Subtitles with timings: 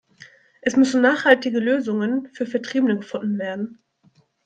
[0.63, 3.83] Es müssen nachhaltige Lösungen für Vertriebene gefunden werden.